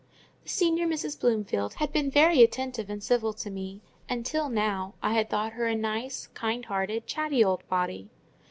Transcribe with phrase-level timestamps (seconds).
[0.41, 1.19] The senior Mrs.
[1.19, 5.53] Bloomfield had been very attentive and civil to me; and till now I had thought
[5.53, 8.09] her a nice, kind hearted, chatty old body.